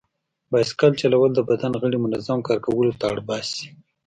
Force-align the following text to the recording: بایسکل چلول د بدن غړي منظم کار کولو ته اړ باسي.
بایسکل 0.51 0.91
چلول 1.01 1.31
د 1.35 1.39
بدن 1.49 1.71
غړي 1.81 1.97
منظم 2.05 2.39
کار 2.47 2.59
کولو 2.65 2.97
ته 2.99 3.05
اړ 3.11 3.17
باسي. 3.27 3.65